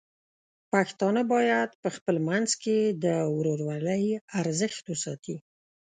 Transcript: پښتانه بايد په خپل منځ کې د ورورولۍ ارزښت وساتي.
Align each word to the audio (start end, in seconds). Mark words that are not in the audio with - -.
پښتانه 0.71 1.21
بايد 1.31 1.71
په 1.81 1.89
خپل 1.95 2.15
منځ 2.27 2.49
کې 2.63 2.77
د 3.03 3.05
ورورولۍ 3.35 4.03
ارزښت 4.41 4.83
وساتي. 4.89 5.37